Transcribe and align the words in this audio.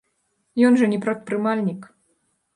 Ён 0.69 0.79
жа 0.79 0.89
не 0.95 0.99
прадпрымальнік. 1.03 1.81